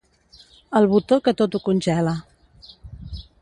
El 0.79 0.87
botó 0.93 1.19
que 1.27 1.33
tot 1.41 1.59
ho 1.59 1.61
congela. 1.67 2.15